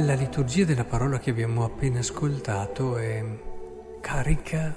La 0.00 0.12
liturgia 0.12 0.66
della 0.66 0.84
parola 0.84 1.18
che 1.18 1.30
abbiamo 1.30 1.64
appena 1.64 2.00
ascoltato 2.00 2.98
è 2.98 3.24
carica 4.02 4.76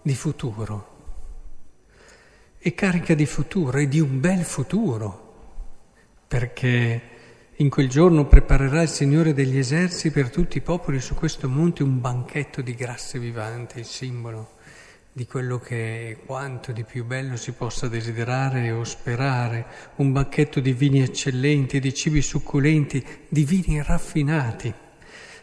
di 0.00 0.14
futuro. 0.14 0.98
È 2.56 2.72
carica 2.72 3.14
di 3.14 3.26
futuro 3.26 3.78
e 3.78 3.88
di 3.88 3.98
un 3.98 4.20
bel 4.20 4.44
futuro, 4.44 5.34
perché 6.28 7.02
in 7.56 7.68
quel 7.70 7.88
giorno 7.88 8.26
preparerà 8.26 8.82
il 8.82 8.88
Signore 8.88 9.34
degli 9.34 9.58
eserciti 9.58 10.12
per 10.12 10.30
tutti 10.30 10.58
i 10.58 10.62
popoli 10.62 11.00
su 11.00 11.16
questo 11.16 11.48
monte 11.48 11.82
un 11.82 12.00
banchetto 12.00 12.62
di 12.62 12.76
grasse 12.76 13.18
vivanti, 13.18 13.80
il 13.80 13.84
simbolo 13.84 14.58
di 15.12 15.26
quello 15.26 15.58
che 15.58 16.18
quanto 16.24 16.70
di 16.70 16.84
più 16.84 17.04
bello 17.04 17.36
si 17.36 17.52
possa 17.52 17.88
desiderare 17.88 18.70
o 18.70 18.84
sperare, 18.84 19.66
un 19.96 20.12
banchetto 20.12 20.60
di 20.60 20.72
vini 20.72 21.02
eccellenti, 21.02 21.80
di 21.80 21.92
cibi 21.92 22.22
succulenti, 22.22 23.04
di 23.28 23.44
vini 23.44 23.82
raffinati. 23.82 24.72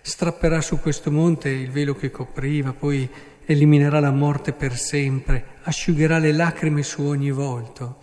Strapperà 0.01 0.61
su 0.61 0.79
questo 0.79 1.11
monte 1.11 1.49
il 1.49 1.69
velo 1.69 1.95
che 1.95 2.11
copriva, 2.11 2.71
poi 2.71 3.09
eliminerà 3.45 3.99
la 3.99 4.11
morte 4.11 4.53
per 4.53 4.77
sempre, 4.77 5.57
asciugherà 5.63 6.17
le 6.17 6.31
lacrime 6.31 6.81
su 6.81 7.01
ogni 7.01 7.31
volto. 7.31 7.97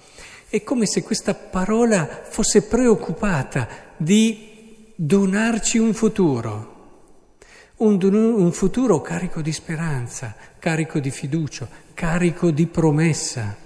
È 0.49 0.63
come 0.63 0.85
se 0.85 1.03
questa 1.03 1.35
parola 1.35 2.25
fosse 2.29 2.63
preoccupata 2.63 3.69
di 3.97 4.93
donarci 4.95 5.79
un 5.79 5.95
futuro 5.95 6.74
un, 7.87 7.99
un 8.03 8.53
futuro 8.53 9.01
carico 9.01 9.43
di 9.43 9.53
speranza, 9.53 10.35
carico 10.59 10.99
di 10.99 11.11
fiducia, 11.11 11.69
carico 11.93 12.51
di 12.51 12.67
promessa. 12.67 13.57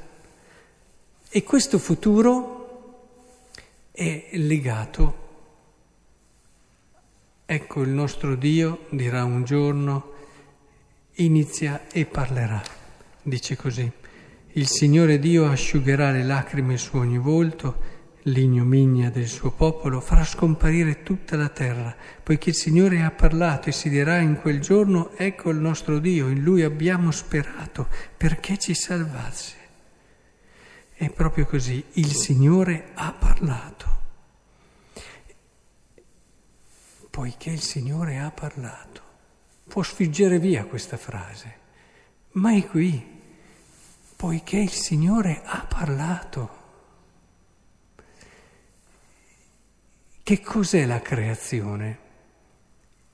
E 1.28 1.42
questo 1.44 1.78
futuro 1.78 2.56
è 3.92 4.28
legato. 4.32 5.26
Ecco 7.46 7.82
il 7.82 7.90
nostro 7.90 8.34
Dio 8.34 8.86
dirà 8.90 9.24
un 9.24 9.44
giorno, 9.44 10.12
inizia 11.14 11.86
e 11.88 12.04
parlerà. 12.04 12.62
Dice 13.22 13.56
così, 13.56 13.90
il 14.52 14.66
Signore 14.66 15.18
Dio 15.18 15.48
asciugherà 15.48 16.10
le 16.10 16.24
lacrime 16.24 16.76
su 16.76 16.96
ogni 16.96 17.18
volto 17.18 17.96
l'ignominia 18.22 19.10
del 19.10 19.28
suo 19.28 19.50
popolo, 19.50 20.00
farà 20.00 20.24
scomparire 20.24 21.02
tutta 21.02 21.36
la 21.36 21.48
terra, 21.48 21.94
poiché 22.22 22.50
il 22.50 22.56
Signore 22.56 23.02
ha 23.02 23.10
parlato 23.10 23.68
e 23.68 23.72
si 23.72 23.88
dirà 23.88 24.18
in 24.18 24.40
quel 24.40 24.60
giorno, 24.60 25.12
ecco 25.16 25.50
il 25.50 25.58
nostro 25.58 25.98
Dio, 25.98 26.28
in 26.28 26.42
Lui 26.42 26.62
abbiamo 26.62 27.10
sperato 27.10 27.88
perché 28.16 28.58
ci 28.58 28.74
salvasse. 28.74 29.56
È 30.92 31.10
proprio 31.10 31.46
così, 31.46 31.84
il 31.92 32.12
Signore 32.12 32.90
ha 32.94 33.12
parlato. 33.12 33.96
Poiché 37.10 37.50
il 37.50 37.60
Signore 37.60 38.18
ha 38.18 38.30
parlato, 38.30 39.02
può 39.68 39.82
sfuggire 39.82 40.38
via 40.38 40.64
questa 40.64 40.96
frase, 40.96 41.56
ma 42.32 42.54
è 42.54 42.66
qui, 42.66 43.16
poiché 44.14 44.58
il 44.58 44.70
Signore 44.70 45.42
ha 45.44 45.64
parlato. 45.68 46.57
Che 50.28 50.42
cos'è 50.42 50.84
la 50.84 51.00
creazione? 51.00 51.98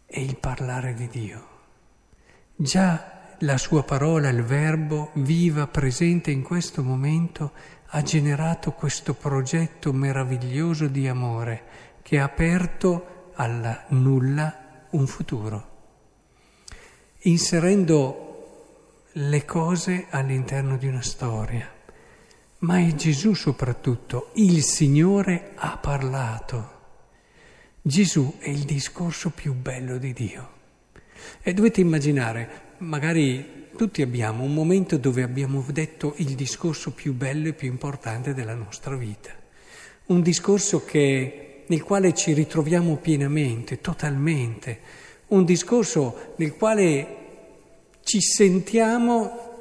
È 0.05 0.19
il 0.19 0.37
parlare 0.37 0.95
di 0.95 1.07
Dio. 1.07 1.47
Già 2.57 3.37
la 3.39 3.57
sua 3.57 3.85
parola, 3.85 4.31
il 4.31 4.43
verbo 4.43 5.11
viva, 5.13 5.69
presente 5.69 6.33
in 6.33 6.43
questo 6.43 6.83
momento, 6.83 7.53
ha 7.87 8.03
generato 8.03 8.73
questo 8.73 9.15
progetto 9.15 9.93
meraviglioso 9.93 10.89
di 10.89 11.07
amore 11.07 11.63
che 12.03 12.19
ha 12.19 12.25
aperto 12.25 13.31
alla 13.35 13.85
nulla 13.91 14.87
un 14.91 15.07
futuro, 15.07 15.69
inserendo 17.19 19.03
le 19.13 19.45
cose 19.45 20.07
all'interno 20.11 20.77
di 20.77 20.89
una 20.89 21.03
storia. 21.03 21.73
Ma 22.59 22.81
è 22.81 22.93
Gesù 22.97 23.35
soprattutto, 23.35 24.33
il 24.33 24.65
Signore 24.65 25.53
ha 25.55 25.77
parlato. 25.77 26.74
Gesù 27.87 28.37
è 28.39 28.49
il 28.49 28.65
discorso 28.65 29.29
più 29.29 29.53
bello 29.53 29.99
di 29.99 30.15
Dio. 30.15 30.49
E 31.43 31.53
dovete 31.53 31.83
immaginare, 31.83 32.49
magari 32.79 33.67
tutti 33.77 34.01
abbiamo 34.01 34.43
un 34.43 34.55
momento 34.55 34.97
dove 34.97 35.23
abbiamo 35.23 35.63
detto 35.71 36.15
il 36.17 36.35
discorso 36.35 36.93
più 36.93 37.13
bello 37.13 37.49
e 37.49 37.53
più 37.53 37.69
importante 37.69 38.33
della 38.33 38.55
nostra 38.55 38.97
vita. 38.97 39.33
Un 40.07 40.23
discorso 40.23 40.87
che, 40.87 41.65
nel 41.67 41.83
quale 41.83 42.15
ci 42.15 42.33
ritroviamo 42.33 42.97
pienamente, 42.97 43.83
totalmente. 43.83 44.81
Un 45.27 45.45
discorso 45.45 46.33
nel 46.37 46.55
quale 46.55 47.17
ci 48.03 48.23
sentiamo 48.23 49.53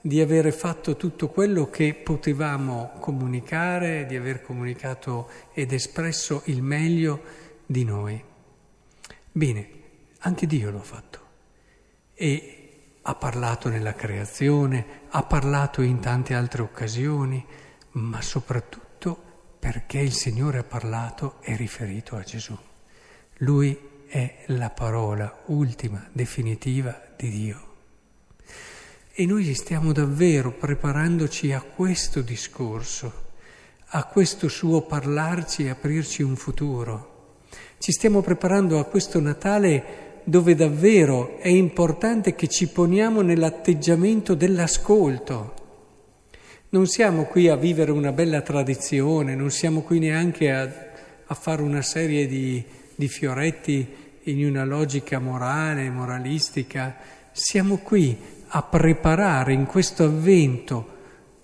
di 0.00 0.22
avere 0.22 0.50
fatto 0.50 0.96
tutto 0.96 1.28
quello 1.28 1.68
che 1.68 1.92
potevamo 1.92 2.92
comunicare, 3.00 4.06
di 4.06 4.16
aver 4.16 4.40
comunicato 4.40 5.28
ed 5.52 5.74
espresso 5.74 6.40
il 6.46 6.62
meglio 6.62 7.48
di 7.70 7.84
noi. 7.84 8.20
Bene, 9.30 9.70
anche 10.18 10.46
Dio 10.48 10.72
l'ha 10.72 10.80
fatto 10.80 11.18
e 12.14 12.98
ha 13.02 13.14
parlato 13.14 13.68
nella 13.68 13.94
creazione, 13.94 15.02
ha 15.08 15.22
parlato 15.22 15.80
in 15.80 16.00
tante 16.00 16.34
altre 16.34 16.62
occasioni, 16.62 17.46
ma 17.92 18.20
soprattutto 18.22 19.22
perché 19.60 20.00
il 20.00 20.12
Signore 20.12 20.58
ha 20.58 20.64
parlato 20.64 21.36
è 21.42 21.54
riferito 21.54 22.16
a 22.16 22.22
Gesù. 22.22 22.58
Lui 23.38 23.78
è 24.08 24.42
la 24.46 24.70
parola 24.70 25.42
ultima, 25.46 26.08
definitiva 26.12 27.00
di 27.16 27.30
Dio. 27.30 27.74
E 29.12 29.26
noi 29.26 29.54
stiamo 29.54 29.92
davvero 29.92 30.50
preparandoci 30.50 31.52
a 31.52 31.60
questo 31.60 32.20
discorso, 32.20 33.28
a 33.90 34.04
questo 34.06 34.48
suo 34.48 34.82
parlarci 34.82 35.66
e 35.66 35.68
aprirci 35.68 36.22
un 36.22 36.34
futuro. 36.34 37.09
Ci 37.78 37.92
stiamo 37.92 38.20
preparando 38.20 38.78
a 38.78 38.84
questo 38.84 39.20
Natale 39.20 40.08
dove 40.24 40.54
davvero 40.54 41.38
è 41.38 41.48
importante 41.48 42.34
che 42.34 42.46
ci 42.46 42.68
poniamo 42.68 43.20
nell'atteggiamento 43.22 44.34
dell'ascolto. 44.34 45.54
Non 46.68 46.86
siamo 46.86 47.24
qui 47.24 47.48
a 47.48 47.56
vivere 47.56 47.90
una 47.90 48.12
bella 48.12 48.42
tradizione, 48.42 49.34
non 49.34 49.50
siamo 49.50 49.80
qui 49.80 49.98
neanche 49.98 50.52
a, 50.52 50.68
a 51.26 51.34
fare 51.34 51.62
una 51.62 51.82
serie 51.82 52.26
di, 52.26 52.62
di 52.94 53.08
fioretti 53.08 53.88
in 54.24 54.46
una 54.46 54.64
logica 54.64 55.18
morale, 55.18 55.90
moralistica. 55.90 56.96
Siamo 57.32 57.78
qui 57.78 58.16
a 58.48 58.62
preparare 58.62 59.52
in 59.52 59.64
questo 59.66 60.04
avvento 60.04 60.98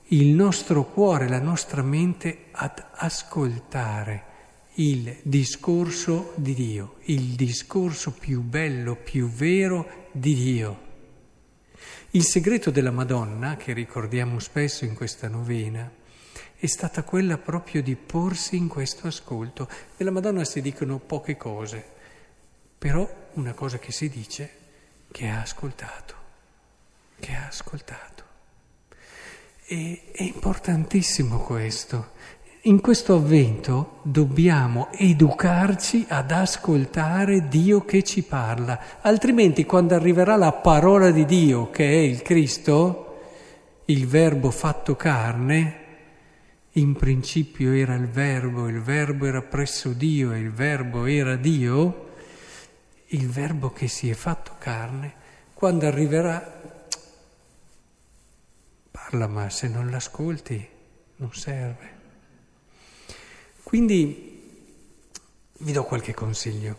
il 0.08 0.28
nostro 0.28 0.84
cuore, 0.84 1.28
la 1.28 1.40
nostra 1.40 1.82
mente 1.82 2.44
ad 2.52 2.84
ascoltare 2.92 4.34
il 4.78 5.16
discorso 5.22 6.32
di 6.36 6.52
Dio, 6.52 6.96
il 7.04 7.34
discorso 7.34 8.12
più 8.12 8.42
bello, 8.42 8.94
più 8.94 9.28
vero 9.30 10.08
di 10.12 10.34
Dio. 10.34 10.84
Il 12.10 12.24
segreto 12.24 12.70
della 12.70 12.90
Madonna, 12.90 13.56
che 13.56 13.72
ricordiamo 13.72 14.38
spesso 14.38 14.84
in 14.84 14.94
questa 14.94 15.28
novena, 15.28 15.90
è 16.58 16.66
stata 16.66 17.04
quella 17.04 17.38
proprio 17.38 17.82
di 17.82 17.96
porsi 17.96 18.56
in 18.56 18.68
questo 18.68 19.06
ascolto. 19.06 19.68
Della 19.96 20.10
Madonna 20.10 20.44
si 20.44 20.60
dicono 20.60 20.98
poche 20.98 21.38
cose, 21.38 21.84
però 22.76 23.28
una 23.34 23.54
cosa 23.54 23.78
che 23.78 23.92
si 23.92 24.10
dice 24.10 24.50
che 25.10 25.28
ha 25.28 25.40
ascoltato, 25.40 26.14
che 27.18 27.32
ha 27.32 27.46
ascoltato. 27.46 28.24
E 29.66 30.10
è 30.12 30.22
importantissimo 30.22 31.38
questo, 31.38 32.12
in 32.66 32.80
questo 32.80 33.14
avvento 33.14 34.00
dobbiamo 34.02 34.88
educarci 34.90 36.04
ad 36.08 36.32
ascoltare 36.32 37.46
Dio 37.46 37.84
che 37.84 38.02
ci 38.02 38.22
parla, 38.22 38.98
altrimenti 39.02 39.64
quando 39.64 39.94
arriverà 39.94 40.34
la 40.34 40.50
parola 40.50 41.12
di 41.12 41.24
Dio, 41.26 41.70
che 41.70 41.88
è 41.88 41.98
il 41.98 42.22
Cristo, 42.22 43.20
il 43.84 44.08
Verbo 44.08 44.50
fatto 44.50 44.96
carne, 44.96 45.84
in 46.72 46.94
principio 46.94 47.72
era 47.72 47.94
il 47.94 48.08
Verbo, 48.08 48.66
il 48.66 48.82
Verbo 48.82 49.26
era 49.26 49.42
presso 49.42 49.90
Dio 49.90 50.32
e 50.32 50.40
il 50.40 50.50
Verbo 50.50 51.06
era 51.06 51.36
Dio, 51.36 52.14
il 53.06 53.28
Verbo 53.28 53.70
che 53.70 53.86
si 53.86 54.10
è 54.10 54.14
fatto 54.14 54.56
carne, 54.58 55.14
quando 55.54 55.86
arriverà, 55.86 56.62
parla 58.90 59.28
ma 59.28 59.48
se 59.50 59.68
non 59.68 59.88
l'ascolti 59.88 60.68
non 61.18 61.32
serve. 61.32 61.95
Quindi 63.66 64.62
vi 65.58 65.72
do 65.72 65.82
qualche 65.82 66.14
consiglio. 66.14 66.76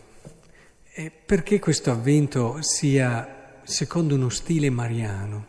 Eh, 0.94 1.10
perché 1.10 1.58
questo 1.58 1.90
avvento 1.90 2.62
sia 2.62 3.60
secondo 3.62 4.14
uno 4.14 4.30
stile 4.30 4.70
mariano, 4.70 5.46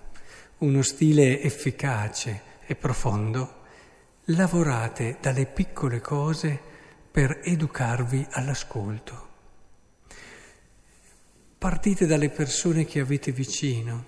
uno 0.57 0.81
stile 0.81 1.41
efficace 1.41 2.41
e 2.65 2.75
profondo, 2.75 3.61
lavorate 4.25 5.15
dalle 5.21 5.45
piccole 5.45 6.01
cose 6.01 6.59
per 7.09 7.39
educarvi 7.41 8.27
all'ascolto. 8.31 9.27
partite 11.57 12.05
dalle 12.05 12.29
persone 12.29 12.83
che 12.83 12.99
avete 12.99 13.31
vicino. 13.31 14.05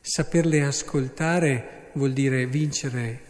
Saperle 0.00 0.62
ascoltare 0.62 1.90
vuol 1.94 2.12
dire 2.12 2.46
vincere 2.46 3.22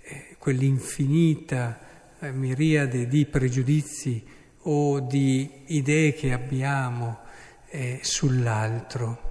eh, 0.00 0.34
quell'infinita 0.40 1.85
miriade 2.32 3.06
di 3.06 3.26
pregiudizi 3.26 4.24
o 4.62 5.00
di 5.00 5.62
idee 5.66 6.12
che 6.14 6.32
abbiamo 6.32 7.18
eh, 7.68 8.00
sull'altro. 8.02 9.24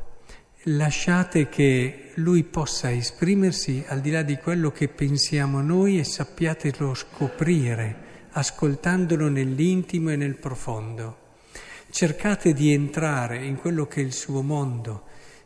Lasciate 0.70 1.48
che 1.50 2.12
lui 2.16 2.44
possa 2.44 2.92
esprimersi 2.92 3.84
al 3.88 4.02
di 4.02 4.10
là 4.10 4.24
di 4.24 4.38
quello 4.38 4.72
che 4.72 4.88
pensiamo 4.88 5.62
noi 5.62 6.00
e 6.00 6.04
sappiatelo 6.04 6.94
scoprire, 6.94 8.28
ascoltandolo 8.32 9.30
nell'intimo 9.30 10.10
e 10.10 10.16
nel 10.16 10.38
profondo. 10.38 11.18
Cercate 11.90 12.54
di 12.54 12.74
entrare 12.74 13.46
in 13.46 13.58
quello 13.58 13.86
che 13.86 14.02
è 14.02 14.04
il 14.04 14.14
suo 14.14 14.42
mondo, 14.42 15.04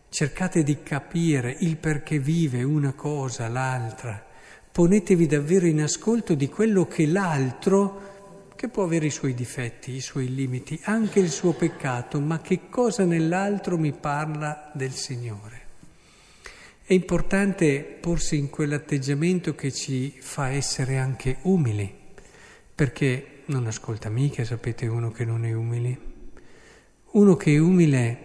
cercate 0.09 0.63
di 0.63 0.81
capire 0.83 1.55
il 1.59 1.77
perché 1.77 2.17
vive 2.17 2.63
una 2.63 2.93
cosa, 2.93 3.47
l'altra. 3.49 4.25
Ponetevi 4.71 5.25
davvero 5.25 5.65
in 5.65 5.81
ascolto 5.81 6.35
di 6.35 6.47
quello 6.47 6.85
che 6.85 7.05
l'altro 7.05 8.07
che 8.55 8.67
può 8.67 8.83
avere 8.83 9.05
i 9.05 9.09
suoi 9.09 9.33
difetti, 9.33 9.93
i 9.93 10.01
suoi 10.01 10.33
limiti, 10.33 10.77
anche 10.83 11.19
il 11.19 11.29
suo 11.29 11.53
peccato, 11.53 12.19
ma 12.19 12.41
che 12.41 12.67
cosa 12.69 13.05
nell'altro 13.05 13.77
mi 13.77 13.93
parla 13.93 14.69
del 14.73 14.91
Signore. 14.91 15.61
È 16.83 16.93
importante 16.93 17.81
porsi 18.01 18.37
in 18.37 18.49
quell'atteggiamento 18.49 19.55
che 19.55 19.71
ci 19.71 20.13
fa 20.19 20.49
essere 20.49 20.97
anche 20.97 21.37
umili, 21.43 21.89
perché 22.75 23.43
non 23.45 23.65
ascolta 23.65 24.09
mica, 24.09 24.43
sapete, 24.43 24.87
uno 24.87 25.09
che 25.11 25.23
non 25.23 25.45
è 25.45 25.53
umile. 25.53 25.99
Uno 27.11 27.35
che 27.37 27.53
è 27.53 27.57
umile 27.59 28.17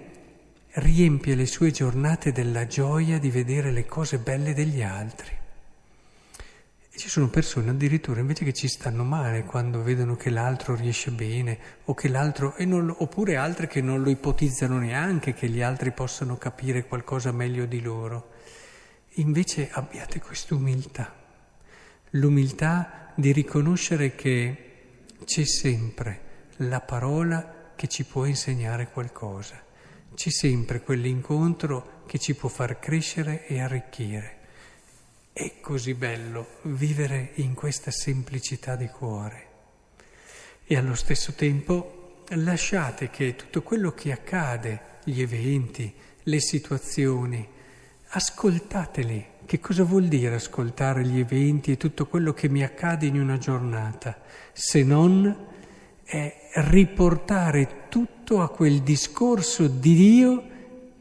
riempie 0.73 1.37
le 1.37 1.47
sue 1.47 1.71
giornate 1.71 2.33
della 2.33 2.67
gioia 2.67 3.19
di 3.19 3.31
vedere 3.31 3.71
le 3.71 3.87
cose 3.87 4.19
belle 4.19 4.53
degli 4.53 4.83
altri. 4.83 5.43
E 6.97 6.99
ci 6.99 7.09
sono 7.09 7.27
persone 7.27 7.71
addirittura 7.71 8.21
invece 8.21 8.45
che 8.45 8.53
ci 8.53 8.69
stanno 8.69 9.03
male 9.03 9.43
quando 9.43 9.83
vedono 9.83 10.15
che 10.15 10.31
l'altro 10.31 10.77
riesce 10.77 11.11
bene 11.11 11.59
o 11.87 11.95
che 11.95 12.07
l'altro, 12.07 12.55
non, 12.61 12.95
oppure 12.97 13.35
altre 13.35 13.67
che 13.67 13.81
non 13.81 14.01
lo 14.01 14.11
ipotizzano 14.11 14.79
neanche 14.79 15.35
che 15.35 15.49
gli 15.49 15.61
altri 15.61 15.91
possano 15.91 16.37
capire 16.37 16.87
qualcosa 16.87 17.33
meglio 17.33 17.67
di 17.67 17.81
loro. 17.81 18.31
Invece 19.15 19.71
abbiate 19.73 20.21
quest'umiltà, 20.21 21.13
l'umiltà 22.11 23.11
di 23.17 23.33
riconoscere 23.33 24.15
che 24.15 25.03
c'è 25.25 25.45
sempre 25.45 26.21
la 26.59 26.81
parola 26.81 27.73
che 27.75 27.89
ci 27.89 28.05
può 28.05 28.25
insegnare 28.25 28.89
qualcosa, 28.89 29.61
c'è 30.15 30.31
sempre 30.31 30.81
quell'incontro 30.81 32.05
che 32.07 32.21
ci 32.21 32.37
può 32.37 32.49
far 32.49 32.79
crescere 32.79 33.49
e 33.49 33.61
arricchire. 33.61 34.43
È 35.37 35.55
così 35.61 35.95
bello 35.95 36.47
vivere 36.63 37.33
in 37.35 37.55
questa 37.55 37.91
semplicità 37.91 38.77
di 38.77 38.87
cuore 38.87 39.47
e 40.65 40.77
allo 40.77 40.95
stesso 40.95 41.33
tempo 41.33 42.23
lasciate 42.29 43.11
che 43.11 43.35
tutto 43.35 43.61
quello 43.63 43.91
che 43.91 44.13
accade, 44.13 45.01
gli 45.03 45.21
eventi, 45.21 45.93
le 46.23 46.39
situazioni, 46.39 47.45
ascoltateli. 48.11 49.27
Che 49.45 49.59
cosa 49.59 49.83
vuol 49.83 50.05
dire 50.05 50.37
ascoltare 50.37 51.05
gli 51.05 51.19
eventi 51.19 51.73
e 51.73 51.79
tutto 51.79 52.07
quello 52.07 52.33
che 52.33 52.49
mi 52.49 52.63
accade 52.63 53.07
in 53.07 53.19
una 53.21 53.37
giornata? 53.37 54.23
Se 54.53 54.85
non 54.85 55.47
è 56.05 56.51
riportare 56.59 57.89
tutto 57.89 58.41
a 58.41 58.49
quel 58.51 58.83
discorso 58.83 59.67
di 59.67 59.95
Dio 59.97 60.49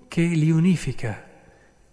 che 0.07 0.23
li 0.23 0.49
unifica 0.49 1.32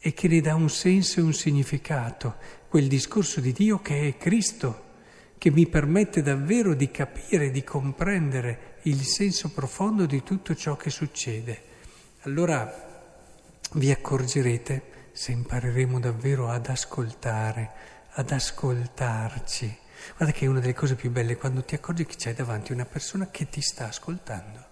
e 0.01 0.15
che 0.15 0.29
le 0.29 0.41
dà 0.41 0.55
un 0.55 0.71
senso 0.71 1.21
e 1.21 1.23
un 1.23 1.35
significato, 1.35 2.37
quel 2.69 2.89
discorso 2.89 3.41
di 3.41 3.53
Dio 3.53 3.81
che 3.81 4.09
è 4.09 4.17
Cristo, 4.17 4.89
che 5.37 5.51
mi 5.51 5.67
permette 5.67 6.23
davvero 6.23 6.75
di 6.75 6.91
capire, 6.91 7.51
di 7.51 7.63
comprendere 7.63 8.79
il 8.83 9.03
senso 9.03 9.51
profondo 9.51 10.07
di 10.07 10.23
tutto 10.23 10.55
ciò 10.55 10.77
che 10.77 10.91
succede. 10.91 11.63
Allora 12.21 12.89
vi 13.75 13.91
accorgerete, 13.91 15.09
se 15.13 15.33
impareremo 15.33 16.01
davvero 16.01 16.49
ad 16.49 16.67
ascoltare, 16.67 17.71
ad 18.13 18.31
ascoltarci. 18.31 19.79
Guarda 20.17 20.35
che 20.35 20.47
è 20.47 20.49
una 20.49 20.61
delle 20.61 20.75
cose 20.75 20.95
più 20.95 21.11
belle 21.11 21.37
quando 21.37 21.63
ti 21.63 21.75
accorgi 21.75 22.07
che 22.07 22.17
c'è 22.17 22.33
davanti 22.33 22.73
una 22.73 22.87
persona 22.87 23.29
che 23.31 23.49
ti 23.49 23.61
sta 23.61 23.89
ascoltando, 23.89 24.67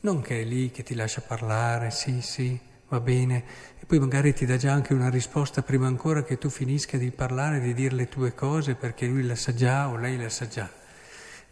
non 0.00 0.22
che 0.22 0.40
è 0.40 0.44
lì, 0.44 0.70
che 0.70 0.82
ti 0.82 0.94
lascia 0.94 1.20
parlare, 1.20 1.90
sì, 1.90 2.22
sì, 2.22 2.58
va 2.88 3.00
bene, 3.00 3.44
e 3.80 3.84
poi 3.86 3.98
magari 3.98 4.32
ti 4.32 4.46
dà 4.46 4.56
già 4.56 4.72
anche 4.72 4.94
una 4.94 5.10
risposta 5.10 5.62
prima 5.62 5.86
ancora 5.86 6.22
che 6.22 6.38
tu 6.38 6.48
finisca 6.48 6.96
di 6.96 7.10
parlare, 7.10 7.60
di 7.60 7.74
dire 7.74 7.94
le 7.94 8.08
tue 8.08 8.34
cose 8.34 8.74
perché 8.74 9.06
lui 9.06 9.24
la 9.24 9.34
sa 9.34 9.52
già 9.54 9.88
o 9.88 9.96
lei 9.96 10.16
la 10.16 10.28
sa 10.28 10.46
già. 10.46 10.70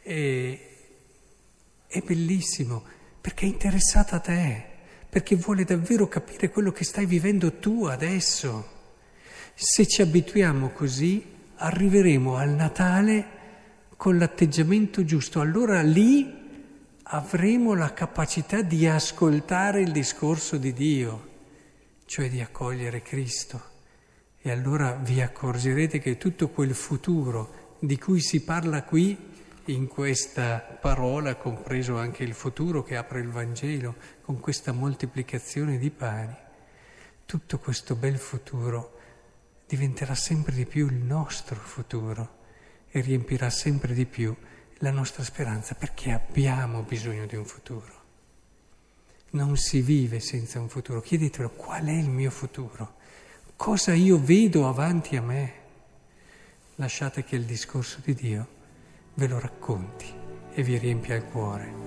E, 0.02 0.68
è 1.86 2.00
bellissimo 2.00 2.82
perché 3.20 3.46
è 3.46 3.48
interessata 3.48 4.16
a 4.16 4.20
te, 4.20 4.64
perché 5.08 5.36
vuole 5.36 5.64
davvero 5.64 6.08
capire 6.08 6.50
quello 6.50 6.72
che 6.72 6.84
stai 6.84 7.06
vivendo 7.06 7.54
tu 7.54 7.84
adesso. 7.84 8.72
Se 9.54 9.86
ci 9.86 10.02
abituiamo 10.02 10.70
così, 10.70 11.24
arriveremo 11.56 12.36
al 12.36 12.50
Natale 12.50 13.26
con 13.96 14.18
l'atteggiamento 14.18 15.04
giusto, 15.04 15.40
allora 15.40 15.80
lì 15.82 16.43
avremo 17.04 17.74
la 17.74 17.92
capacità 17.92 18.62
di 18.62 18.86
ascoltare 18.86 19.82
il 19.82 19.92
discorso 19.92 20.56
di 20.56 20.72
Dio, 20.72 21.32
cioè 22.06 22.30
di 22.30 22.40
accogliere 22.40 23.02
Cristo. 23.02 23.72
E 24.40 24.50
allora 24.50 24.92
vi 24.92 25.20
accorgerete 25.20 25.98
che 25.98 26.16
tutto 26.16 26.48
quel 26.48 26.74
futuro 26.74 27.76
di 27.78 27.98
cui 27.98 28.20
si 28.20 28.42
parla 28.42 28.84
qui, 28.84 29.32
in 29.66 29.86
questa 29.86 30.58
parola, 30.58 31.36
compreso 31.36 31.96
anche 31.96 32.22
il 32.22 32.34
futuro 32.34 32.82
che 32.82 32.96
apre 32.96 33.20
il 33.20 33.28
Vangelo, 33.28 33.96
con 34.22 34.40
questa 34.40 34.72
moltiplicazione 34.72 35.78
di 35.78 35.90
pani, 35.90 36.34
tutto 37.26 37.58
questo 37.58 37.96
bel 37.96 38.18
futuro 38.18 38.98
diventerà 39.66 40.14
sempre 40.14 40.54
di 40.54 40.66
più 40.66 40.86
il 40.86 40.96
nostro 40.96 41.56
futuro 41.56 42.42
e 42.90 43.00
riempirà 43.00 43.48
sempre 43.50 43.94
di 43.94 44.04
più 44.04 44.34
la 44.84 44.90
nostra 44.90 45.24
speranza 45.24 45.74
perché 45.74 46.12
abbiamo 46.12 46.82
bisogno 46.82 47.24
di 47.24 47.36
un 47.36 47.46
futuro. 47.46 48.02
Non 49.30 49.56
si 49.56 49.80
vive 49.80 50.20
senza 50.20 50.60
un 50.60 50.68
futuro. 50.68 51.00
Chiedetelo 51.00 51.48
qual 51.50 51.86
è 51.86 51.92
il 51.92 52.10
mio 52.10 52.30
futuro, 52.30 52.96
cosa 53.56 53.94
io 53.94 54.22
vedo 54.22 54.68
avanti 54.68 55.16
a 55.16 55.22
me. 55.22 55.62
Lasciate 56.74 57.24
che 57.24 57.34
il 57.34 57.44
discorso 57.44 58.00
di 58.04 58.14
Dio 58.14 58.48
ve 59.14 59.26
lo 59.26 59.38
racconti 59.38 60.12
e 60.52 60.62
vi 60.62 60.76
riempia 60.76 61.14
il 61.14 61.24
cuore. 61.24 61.83